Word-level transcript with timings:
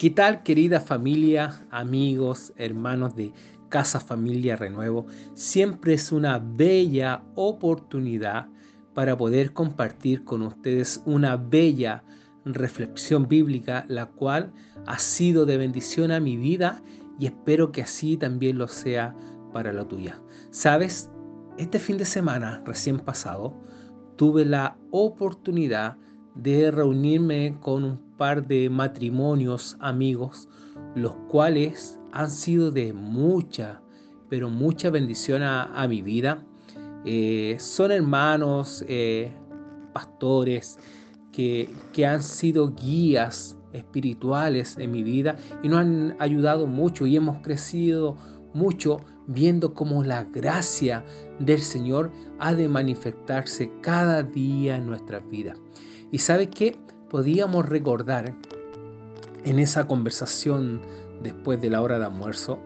¿Qué 0.00 0.08
tal 0.08 0.42
querida 0.42 0.80
familia, 0.80 1.62
amigos, 1.70 2.54
hermanos 2.56 3.14
de 3.16 3.34
Casa 3.68 4.00
Familia 4.00 4.56
Renuevo? 4.56 5.04
Siempre 5.34 5.92
es 5.92 6.10
una 6.10 6.38
bella 6.38 7.22
oportunidad 7.34 8.46
para 8.94 9.14
poder 9.18 9.52
compartir 9.52 10.24
con 10.24 10.40
ustedes 10.40 11.02
una 11.04 11.36
bella 11.36 12.02
reflexión 12.46 13.28
bíblica, 13.28 13.84
la 13.88 14.06
cual 14.06 14.54
ha 14.86 14.98
sido 14.98 15.44
de 15.44 15.58
bendición 15.58 16.12
a 16.12 16.18
mi 16.18 16.38
vida 16.38 16.82
y 17.18 17.26
espero 17.26 17.70
que 17.70 17.82
así 17.82 18.16
también 18.16 18.56
lo 18.56 18.68
sea 18.68 19.14
para 19.52 19.70
la 19.70 19.86
tuya. 19.86 20.18
Sabes, 20.48 21.10
este 21.58 21.78
fin 21.78 21.98
de 21.98 22.06
semana 22.06 22.62
recién 22.64 23.00
pasado 23.00 23.54
tuve 24.16 24.46
la 24.46 24.78
oportunidad 24.92 25.98
de 26.36 26.70
reunirme 26.70 27.58
con 27.60 27.84
un 27.84 28.09
par 28.20 28.46
de 28.46 28.68
matrimonios 28.68 29.78
amigos, 29.80 30.46
los 30.94 31.14
cuales 31.30 31.98
han 32.12 32.30
sido 32.30 32.70
de 32.70 32.92
mucha, 32.92 33.80
pero 34.28 34.50
mucha 34.50 34.90
bendición 34.90 35.42
a, 35.42 35.86
mi 35.88 36.02
vida. 36.02 36.44
Eh, 37.06 37.56
son 37.58 37.92
hermanos, 37.92 38.84
eh, 38.88 39.32
pastores, 39.94 40.78
que, 41.32 41.74
que 41.94 42.04
han 42.04 42.22
sido 42.22 42.74
guías 42.74 43.56
espirituales 43.72 44.76
en 44.76 44.90
mi 44.90 45.02
vida 45.02 45.38
y 45.62 45.70
nos 45.70 45.80
han 45.80 46.14
ayudado 46.18 46.66
mucho 46.66 47.06
y 47.06 47.16
hemos 47.16 47.38
crecido 47.38 48.18
mucho 48.52 49.00
viendo 49.28 49.72
cómo 49.72 50.04
la 50.04 50.24
gracia 50.24 51.02
del 51.38 51.62
Señor 51.62 52.12
ha 52.38 52.52
de 52.52 52.68
manifestarse 52.68 53.72
cada 53.80 54.22
día 54.22 54.76
en 54.76 54.84
nuestras 54.84 55.26
vidas. 55.30 55.58
Y 56.12 56.18
sabe 56.18 56.50
que 56.50 56.76
podíamos 57.10 57.68
recordar 57.68 58.34
en 59.44 59.58
esa 59.58 59.86
conversación 59.86 60.80
después 61.22 61.60
de 61.60 61.70
la 61.70 61.82
hora 61.82 61.98
de 61.98 62.06
almuerzo, 62.06 62.58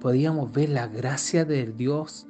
podíamos 0.00 0.52
ver 0.52 0.70
la 0.70 0.86
gracia 0.86 1.44
de 1.44 1.66
Dios, 1.66 2.26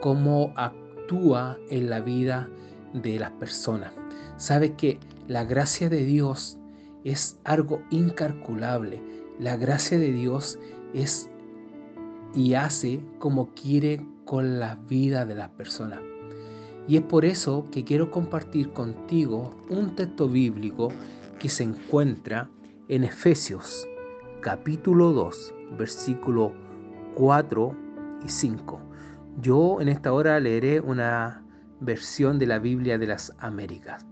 cómo 0.00 0.52
actúa 0.56 1.58
en 1.70 1.90
la 1.90 2.00
vida 2.00 2.48
de 2.92 3.18
las 3.18 3.30
personas. 3.32 3.92
Sabe 4.36 4.74
que 4.74 4.98
la 5.28 5.44
gracia 5.44 5.88
de 5.88 6.04
Dios 6.04 6.58
es 7.04 7.38
algo 7.44 7.82
incalculable. 7.90 9.02
La 9.38 9.56
gracia 9.56 9.98
de 9.98 10.12
Dios 10.12 10.58
es 10.94 11.28
y 12.34 12.54
hace 12.54 13.00
como 13.18 13.50
quiere 13.54 14.06
con 14.24 14.58
la 14.58 14.76
vida 14.88 15.24
de 15.24 15.34
las 15.34 15.48
personas. 15.50 16.00
Y 16.88 16.96
es 16.96 17.02
por 17.02 17.24
eso 17.24 17.66
que 17.70 17.84
quiero 17.84 18.10
compartir 18.10 18.72
contigo 18.72 19.54
un 19.68 19.94
texto 19.96 20.28
bíblico 20.28 20.88
que 21.38 21.48
se 21.48 21.64
encuentra 21.64 22.48
en 22.88 23.04
Efesios 23.04 23.86
capítulo 24.40 25.12
2, 25.12 25.54
versículo 25.76 26.52
4 27.16 27.74
y 28.24 28.28
5. 28.28 28.80
Yo 29.40 29.80
en 29.80 29.88
esta 29.88 30.12
hora 30.12 30.38
leeré 30.38 30.80
una 30.80 31.42
versión 31.80 32.38
de 32.38 32.46
la 32.46 32.60
Biblia 32.60 32.96
de 32.96 33.08
las 33.08 33.32
Américas. 33.40 34.06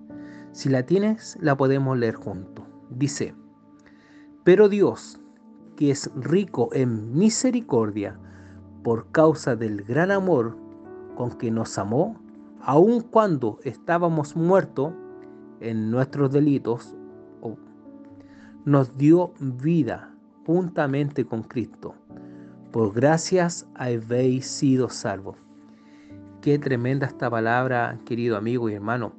Si 0.50 0.69
la 0.69 0.84
tienes, 0.84 1.38
la 1.41 1.56
podemos 1.56 1.97
leer 1.97 2.16
juntos. 2.16 2.64
Dice, 2.91 3.36
pero 4.42 4.69
Dios, 4.69 5.20
que 5.77 5.92
es 5.92 6.11
rico 6.16 6.69
en 6.72 7.16
misericordia, 7.16 8.19
por 8.83 9.12
causa 9.12 9.55
del 9.55 9.83
gran 9.84 10.11
amor 10.11 10.56
con 11.14 11.31
que 11.38 11.53
nos 11.53 11.78
amó, 11.78 12.20
aun 12.66 13.02
cuando 13.02 13.58
estábamos 13.64 14.34
muertos 14.36 14.92
en 15.60 15.90
nuestros 15.90 16.32
delitos, 16.32 16.96
nos 18.64 18.96
dio 18.96 19.34
vida 19.38 20.14
juntamente 20.46 21.26
con 21.26 21.42
Cristo. 21.42 21.94
Por 22.72 22.94
gracias 22.94 23.69
habéis 23.74 24.47
sido 24.47 24.88
salvos. 24.88 25.36
Qué 26.41 26.58
tremenda 26.58 27.06
esta 27.06 27.28
palabra, 27.30 27.98
querido 28.06 28.38
amigo 28.38 28.70
y 28.70 28.74
hermano, 28.74 29.12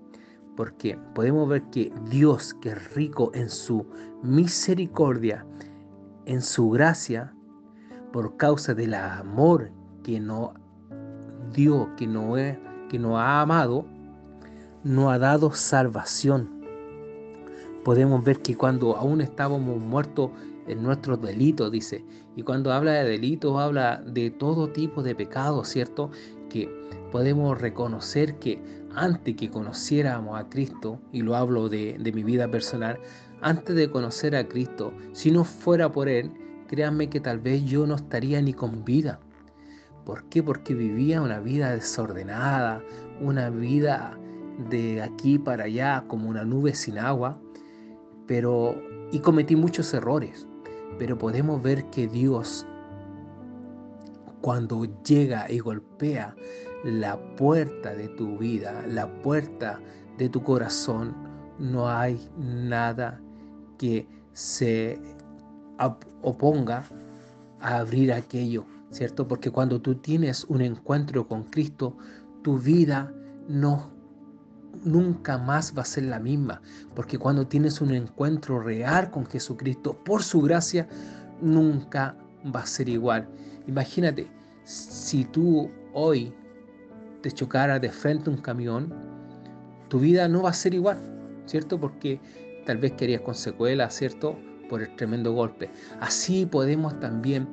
porque 0.55 0.97
podemos 1.13 1.47
ver 1.47 1.63
que 1.69 1.93
Dios, 2.09 2.55
que 2.55 2.69
es 2.69 2.95
rico 2.95 3.29
en 3.35 3.49
su 3.49 3.85
misericordia, 4.23 5.45
en 6.25 6.41
su 6.41 6.71
gracia, 6.71 7.31
por 8.11 8.37
causa 8.37 8.73
del 8.73 8.95
amor 8.95 9.69
que 10.03 10.19
nos 10.19 10.51
dio, 11.53 11.95
que 11.95 12.07
no 12.07 12.37
es 12.37 12.57
que 12.89 12.99
nos 12.99 13.17
ha 13.17 13.41
amado, 13.41 13.85
nos 14.83 15.11
ha 15.11 15.19
dado 15.19 15.51
salvación. 15.51 16.49
Podemos 17.83 18.23
ver 18.23 18.39
que 18.41 18.55
cuando 18.55 18.95
aún 18.95 19.21
estábamos 19.21 19.79
muertos 19.79 20.31
en 20.67 20.81
nuestros 20.83 21.21
delitos, 21.21 21.71
dice, 21.71 22.03
y 22.35 22.43
cuando 22.43 22.73
habla 22.73 22.93
de 22.93 23.09
delitos, 23.09 23.57
habla 23.59 24.01
de 24.05 24.31
todo 24.31 24.69
tipo 24.69 25.03
de 25.03 25.15
pecados, 25.15 25.69
¿cierto? 25.69 26.11
Que 26.49 26.69
podemos 27.11 27.59
reconocer 27.59 28.35
que 28.39 28.61
antes 28.95 29.35
que 29.35 29.49
conociéramos 29.49 30.39
a 30.39 30.49
Cristo, 30.49 30.99
y 31.11 31.21
lo 31.21 31.35
hablo 31.35 31.69
de, 31.69 31.97
de 31.99 32.11
mi 32.11 32.23
vida 32.23 32.49
personal, 32.49 32.99
antes 33.41 33.75
de 33.75 33.89
conocer 33.89 34.35
a 34.35 34.47
Cristo, 34.47 34.93
si 35.13 35.31
no 35.31 35.43
fuera 35.43 35.91
por 35.91 36.09
Él, 36.09 36.31
créanme 36.67 37.09
que 37.09 37.19
tal 37.19 37.39
vez 37.39 37.63
yo 37.65 37.85
no 37.85 37.95
estaría 37.95 38.41
ni 38.41 38.53
con 38.53 38.83
vida. 38.83 39.19
¿Por 40.05 40.23
qué? 40.25 40.43
Porque 40.43 40.73
vivía 40.73 41.21
una 41.21 41.39
vida 41.39 41.71
desordenada, 41.71 42.81
una 43.19 43.49
vida 43.49 44.17
de 44.69 45.01
aquí 45.01 45.39
para 45.39 45.65
allá 45.65 46.05
como 46.07 46.29
una 46.29 46.45
nube 46.45 46.75
sin 46.75 46.99
agua, 46.99 47.39
pero 48.27 48.79
y 49.11 49.19
cometí 49.19 49.55
muchos 49.55 49.93
errores. 49.93 50.47
Pero 50.99 51.17
podemos 51.17 51.61
ver 51.61 51.85
que 51.89 52.07
Dios 52.07 52.65
cuando 54.41 54.85
llega 55.03 55.49
y 55.49 55.57
golpea 55.57 56.35
la 56.83 57.17
puerta 57.35 57.95
de 57.95 58.07
tu 58.09 58.37
vida, 58.37 58.83
la 58.87 59.07
puerta 59.21 59.79
de 60.19 60.29
tu 60.29 60.43
corazón, 60.43 61.15
no 61.57 61.89
hay 61.89 62.29
nada 62.37 63.19
que 63.79 64.07
se 64.33 64.99
oponga 66.21 66.83
a 67.59 67.77
abrir 67.77 68.13
aquello 68.13 68.65
¿cierto? 68.95 69.27
Porque 69.27 69.51
cuando 69.51 69.81
tú 69.81 69.95
tienes 69.95 70.45
un 70.45 70.61
encuentro 70.61 71.27
con 71.27 71.43
Cristo, 71.43 71.97
tu 72.43 72.57
vida 72.57 73.13
no 73.49 73.91
nunca 74.83 75.37
más 75.37 75.73
va 75.77 75.81
a 75.81 75.85
ser 75.85 76.05
la 76.05 76.19
misma, 76.19 76.61
porque 76.95 77.17
cuando 77.17 77.45
tienes 77.45 77.81
un 77.81 77.93
encuentro 77.93 78.59
real 78.61 79.11
con 79.11 79.25
Jesucristo, 79.25 79.97
por 80.03 80.23
su 80.23 80.41
gracia, 80.41 80.87
nunca 81.41 82.17
va 82.55 82.61
a 82.61 82.65
ser 82.65 82.87
igual. 82.87 83.27
Imagínate, 83.67 84.27
si 84.63 85.25
tú 85.25 85.69
hoy 85.93 86.33
te 87.21 87.31
chocara 87.31 87.79
de 87.79 87.89
frente 87.89 88.29
un 88.29 88.37
camión, 88.37 88.93
tu 89.89 89.99
vida 89.99 90.27
no 90.29 90.43
va 90.43 90.51
a 90.51 90.53
ser 90.53 90.73
igual, 90.73 90.99
¿cierto? 91.45 91.79
Porque 91.79 92.19
tal 92.65 92.77
vez 92.77 92.93
querías 92.93 93.21
con 93.21 93.35
secuelas, 93.35 93.93
¿cierto? 93.93 94.37
Por 94.69 94.81
el 94.81 94.95
tremendo 94.95 95.33
golpe. 95.33 95.69
Así 95.99 96.45
podemos 96.45 96.97
también 96.99 97.47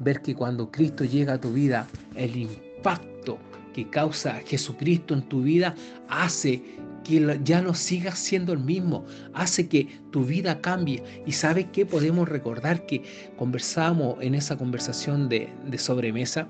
ver 0.00 0.22
que 0.22 0.34
cuando 0.34 0.70
Cristo 0.70 1.04
llega 1.04 1.34
a 1.34 1.40
tu 1.40 1.52
vida, 1.52 1.86
el 2.14 2.36
impacto 2.36 3.38
que 3.72 3.88
causa 3.88 4.40
Jesucristo 4.46 5.14
en 5.14 5.22
tu 5.22 5.42
vida 5.42 5.74
hace 6.08 6.62
que 7.04 7.40
ya 7.42 7.60
no 7.60 7.74
sigas 7.74 8.18
siendo 8.18 8.52
el 8.52 8.60
mismo, 8.60 9.04
hace 9.34 9.68
que 9.68 9.88
tu 10.10 10.24
vida 10.24 10.60
cambie. 10.60 11.02
Y 11.26 11.32
sabes 11.32 11.66
que 11.72 11.84
podemos 11.84 12.28
recordar 12.28 12.86
que 12.86 13.02
conversamos 13.36 14.16
en 14.20 14.34
esa 14.34 14.56
conversación 14.56 15.28
de, 15.28 15.52
de 15.66 15.78
sobremesa, 15.78 16.46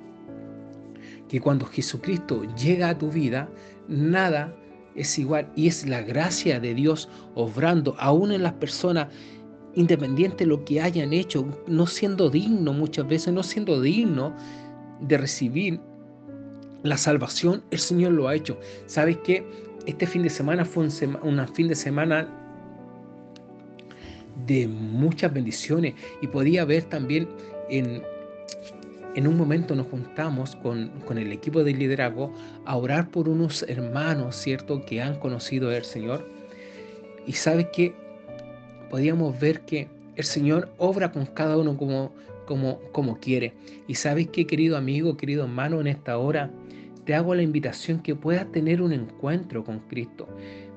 que 1.28 1.41
cuando 1.41 1.64
Jesucristo 1.66 2.42
llega 2.56 2.91
a 2.91 2.98
tu 2.98 3.10
vida, 3.10 3.48
nada 3.88 4.54
es 4.94 5.19
igual 5.19 5.50
y 5.56 5.69
es 5.69 5.86
la 5.86 6.03
gracia 6.03 6.60
de 6.60 6.74
Dios 6.74 7.09
obrando 7.34 7.97
aún 7.98 8.33
en 8.33 8.42
las 8.42 8.53
personas 8.54 9.09
independiente 9.74 10.45
de 10.45 10.47
lo 10.47 10.65
que 10.65 10.80
hayan 10.80 11.13
hecho, 11.13 11.47
no 11.66 11.86
siendo 11.86 12.28
digno 12.30 12.72
muchas 12.72 13.07
veces, 13.07 13.33
no 13.33 13.42
siendo 13.42 13.80
digno 13.80 14.34
de 15.01 15.19
recibir 15.19 15.80
la 16.83 16.97
salvación, 16.97 17.63
el 17.71 17.78
Señor 17.78 18.13
lo 18.13 18.28
ha 18.28 18.34
hecho. 18.34 18.59
¿Sabes 18.86 19.19
qué? 19.24 19.45
Este 19.86 20.07
fin 20.07 20.22
de 20.22 20.30
semana 20.30 20.65
fue 20.65 20.84
un, 20.84 21.48
fin 21.54 21.69
de 21.69 21.74
semana 21.74 22.28
de 24.47 24.66
muchas 24.66 25.33
bendiciones 25.33 25.95
y 26.21 26.27
podía 26.27 26.65
ver 26.65 26.84
también 26.84 27.28
en, 27.69 28.03
en 29.15 29.27
un 29.27 29.36
momento 29.36 29.74
nos 29.74 29.86
juntamos 29.89 30.57
con, 30.57 30.89
con, 31.07 31.19
el 31.19 31.33
equipo 31.33 31.63
de 31.65 31.72
liderazgo 31.72 32.33
a 32.65 32.77
orar 32.77 33.09
por 33.10 33.28
unos 33.28 33.65
hermanos, 33.69 34.36
¿cierto?, 34.36 34.84
que 34.84 35.01
han 35.03 35.19
conocido 35.19 35.71
al 35.71 35.84
Señor. 35.84 36.28
Y 37.27 37.33
sabes 37.33 37.66
que 37.72 37.95
podíamos 38.92 39.41
ver 39.41 39.62
que 39.62 39.89
el 40.16 40.24
Señor 40.24 40.71
obra 40.77 41.10
con 41.10 41.24
cada 41.24 41.56
uno 41.56 41.78
como, 41.78 42.12
como, 42.44 42.78
como 42.92 43.18
quiere. 43.18 43.54
Y 43.89 43.94
sabes 43.94 44.28
qué, 44.28 44.47
querido 44.47 44.77
amigo, 44.77 45.16
querido 45.16 45.44
hermano, 45.44 45.80
en 45.80 45.86
esta 45.86 46.18
hora 46.18 46.50
te 47.06 47.15
hago 47.15 47.34
la 47.34 47.41
invitación 47.41 48.00
que 48.03 48.15
puedas 48.15 48.53
tener 48.53 48.83
un 48.83 48.92
encuentro 48.92 49.65
con 49.65 49.78
Cristo. 49.89 50.28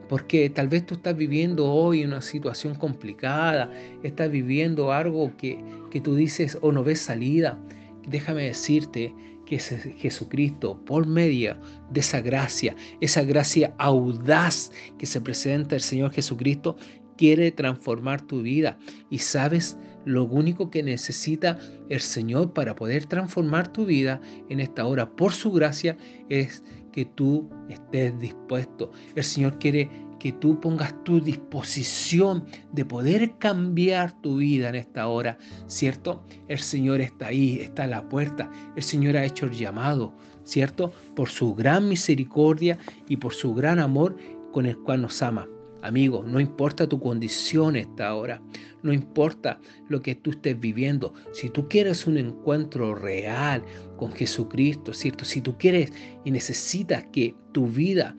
Porque 0.08 0.50
tal 0.50 0.70
vez 0.70 0.86
tú 0.86 0.96
estás 0.96 1.18
viviendo 1.18 1.70
hoy 1.70 2.06
una 2.06 2.22
situación 2.22 2.76
complicada, 2.76 3.70
estás 4.02 4.32
viviendo 4.32 4.94
algo 4.94 5.36
que, 5.36 5.62
que 5.92 6.00
tú 6.00 6.16
dices 6.16 6.58
o 6.62 6.72
no 6.72 6.86
ves 6.86 7.02
salida. 7.02 7.60
Déjame 8.08 8.44
decirte 8.44 9.14
que 9.46 9.60
Jesucristo, 9.60 10.80
por 10.86 11.06
medio 11.06 11.58
de 11.90 12.00
esa 12.00 12.22
gracia, 12.22 12.78
esa 13.02 13.24
gracia 13.24 13.74
audaz 13.78 14.72
que 14.98 15.06
se 15.06 15.20
presenta 15.20 15.76
el 15.76 15.82
Señor 15.82 16.14
Jesucristo, 16.14 16.78
quiere 17.18 17.52
transformar 17.52 18.22
tu 18.22 18.42
vida. 18.42 18.78
Y 19.10 19.20
sabes, 19.20 19.78
lo 20.06 20.24
único 20.24 20.70
que 20.70 20.84
necesita 20.84 21.58
el 21.90 22.00
Señor 22.00 22.54
para 22.54 22.76
poder 22.76 23.06
transformar 23.06 23.68
tu 23.68 23.86
vida 23.86 24.22
en 24.50 24.60
esta 24.60 24.86
hora, 24.86 25.10
por 25.10 25.34
su 25.34 25.52
gracia, 25.52 25.98
es 26.30 26.64
que 26.92 27.06
tú 27.06 27.50
estés 27.70 28.18
dispuesto. 28.20 28.92
El 29.16 29.24
Señor 29.24 29.60
quiere 29.60 29.90
que 30.20 30.32
tú 30.32 30.60
pongas 30.60 30.96
tu 31.04 31.20
disposición 31.20 32.46
de 32.72 32.86
poder 32.86 33.38
cambiar 33.38 34.20
tu 34.22 34.38
vida 34.38 34.70
en 34.70 34.76
esta 34.76 35.08
hora, 35.08 35.38
¿cierto? 35.68 36.24
El 36.48 36.60
Señor 36.60 37.02
está 37.02 37.28
ahí, 37.28 37.60
está 37.60 37.84
a 37.84 37.88
la 37.88 38.08
puerta. 38.08 38.50
El 38.76 38.84
Señor 38.84 39.18
ha 39.18 39.26
hecho 39.26 39.46
el 39.46 39.52
llamado, 39.52 40.14
¿cierto? 40.44 40.94
Por 41.16 41.30
su 41.30 41.54
gran 41.54 41.90
misericordia 41.90 42.78
y 43.08 43.18
por 43.18 43.34
su 43.34 43.54
gran 43.54 43.80
amor 43.80 44.16
con 44.52 44.66
el 44.66 44.78
cual 44.78 45.02
nos 45.02 45.22
ama. 45.22 45.48
Amigo, 45.86 46.24
no 46.26 46.40
importa 46.40 46.90
tu 46.90 47.00
condición 47.00 47.76
esta 47.76 48.16
hora, 48.16 48.42
no 48.82 48.92
importa 48.92 49.60
lo 49.88 50.02
que 50.02 50.16
tú 50.16 50.32
estés 50.32 50.60
viviendo, 50.60 51.14
si 51.32 51.48
tú 51.52 51.68
quieres 51.68 52.08
un 52.08 52.18
encuentro 52.18 52.96
real 52.96 53.64
con 53.96 54.12
Jesucristo, 54.12 54.96
¿cierto? 54.96 55.24
Si 55.26 55.42
tú 55.42 55.56
quieres 55.60 55.94
y 56.24 56.32
necesitas 56.32 57.06
que 57.12 57.36
tu 57.52 57.68
vida 57.68 58.16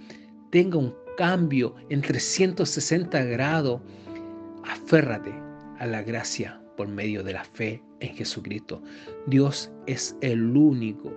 tenga 0.50 0.78
un 0.78 0.94
cambio 1.16 1.74
en 1.88 2.02
360 2.02 3.24
grados, 3.24 3.80
aférrate 4.62 5.34
a 5.80 5.86
la 5.86 6.02
gracia 6.02 6.62
por 6.76 6.86
medio 6.86 7.24
de 7.24 7.32
la 7.32 7.42
fe 7.42 7.82
en 7.98 8.14
Jesucristo. 8.14 8.80
Dios 9.26 9.72
es 9.88 10.16
el 10.20 10.56
único, 10.56 11.12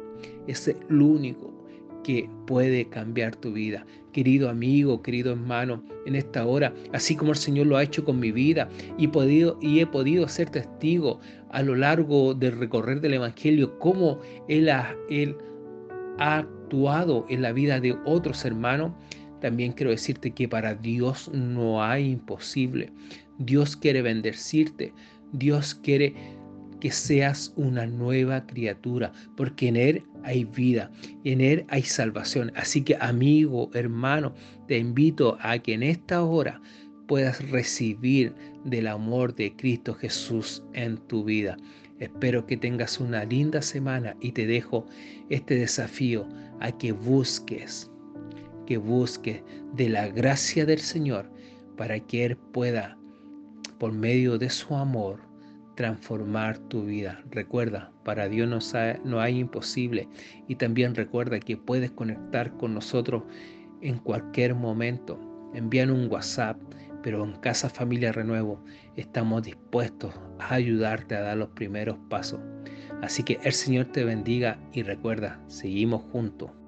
es 0.48 0.68
el 0.68 1.00
único 1.00 1.59
que 2.04 2.30
puede 2.48 2.88
cambiar 2.90 3.36
tu 3.36 3.54
vida. 3.54 3.86
Querido 4.12 4.50
amigo, 4.50 5.02
querido 5.02 5.32
hermano, 5.32 5.84
en 6.06 6.16
esta 6.16 6.46
hora, 6.46 6.74
así 6.94 7.16
como 7.16 7.32
el 7.32 7.38
Señor 7.38 7.68
lo 7.68 7.78
ha 7.78 7.84
hecho 7.84 8.04
con 8.04 8.20
mi 8.20 8.32
vida 8.32 8.70
y, 8.98 9.08
podido, 9.08 9.58
y 9.62 9.80
he 9.80 9.86
podido 9.86 10.28
ser 10.28 10.50
testigo 10.50 11.20
a 11.52 11.62
lo 11.62 11.76
largo 11.76 12.34
del 12.34 12.58
recorrer 12.58 13.02
del 13.02 13.16
Evangelio, 13.16 13.78
cómo 13.80 14.20
Él 14.48 14.70
ha, 14.70 14.96
él 15.10 15.36
ha 16.18 16.40
actuado 16.40 17.26
en 17.30 17.42
la 17.42 17.52
vida 17.52 17.80
de 17.80 17.98
otros 18.06 18.44
hermanos, 18.46 18.92
también 19.42 19.72
quiero 19.72 19.92
decirte 19.92 20.32
que 20.32 20.48
para 20.48 20.76
Dios 20.76 21.30
no 21.34 21.82
hay 21.84 22.12
imposible. 22.12 22.92
Dios 23.38 23.78
quiere 23.78 24.02
bendecirte. 24.02 24.94
Dios 25.32 25.76
quiere 25.76 26.14
que 26.80 26.92
seas 26.92 27.54
una 27.56 27.86
nueva 27.86 28.46
criatura, 28.46 29.12
porque 29.36 29.68
en 29.68 29.76
Él 29.76 30.04
hay 30.24 30.46
vida, 30.46 30.92
en 31.24 31.42
Él 31.42 31.66
hay 31.70 31.84
salvación. 31.84 32.52
Así 32.56 32.82
que 32.82 32.98
amigo, 33.00 33.70
hermano, 33.74 34.34
te 34.68 34.78
invito 34.78 35.38
a 35.42 35.60
que 35.60 35.74
en 35.74 35.84
esta 35.84 36.24
hora 36.24 36.62
puedas 37.08 37.48
recibir 37.50 38.34
del 38.66 38.88
amor 38.88 39.36
de 39.36 39.56
Cristo 39.56 39.94
Jesús 39.96 40.64
en 40.74 40.98
tu 41.08 41.24
vida. 41.24 41.58
Espero 42.00 42.46
que 42.46 42.56
tengas 42.56 43.00
una 43.00 43.26
linda 43.26 43.62
semana 43.62 44.16
y 44.22 44.32
te 44.32 44.46
dejo 44.48 44.86
este 45.30 45.56
desafío 45.56 46.28
a 46.60 46.72
que 46.72 46.92
busques, 46.92 47.90
que 48.66 48.78
busques 48.78 49.42
de 49.76 49.90
la 49.90 50.08
gracia 50.08 50.66
del 50.66 50.80
Señor 50.80 51.30
para 51.78 52.00
que 52.00 52.26
Él 52.26 52.38
pueda, 52.38 52.98
por 53.80 53.92
medio 53.92 54.38
de 54.38 54.50
su 54.50 54.76
amor, 54.76 55.29
transformar 55.80 56.58
tu 56.58 56.84
vida. 56.84 57.24
Recuerda, 57.32 57.90
para 58.04 58.28
Dios 58.28 58.76
no, 59.06 59.22
hay 59.22 59.40
imposible. 59.40 60.10
Y 60.50 60.56
también 60.56 60.94
recuerda 60.94 61.40
que 61.40 61.56
puedes 61.56 61.90
conectar 61.92 62.52
con 62.58 62.74
nosotros 62.74 63.24
en 63.80 63.98
cualquier 64.00 64.56
momento. 64.56 65.18
Envían 65.54 65.90
un 65.90 66.12
WhatsApp, 66.12 66.58
pero 67.02 67.24
en 67.24 67.32
Casa 67.38 67.70
Familia 67.70 68.12
Renuevo 68.12 68.62
estamos 68.98 69.44
dispuestos 69.44 70.14
a 70.40 70.56
ayudarte 70.56 71.16
a 71.16 71.22
dar 71.22 71.38
los 71.38 71.52
primeros 71.52 71.98
pasos. 72.10 72.42
Así 73.02 73.24
que 73.24 73.40
el 73.46 73.54
Señor 73.54 73.86
te 73.86 74.04
bendiga 74.04 74.60
y 74.74 74.84
recuerda, 74.84 75.42
seguimos 75.48 76.02
juntos. 76.12 76.59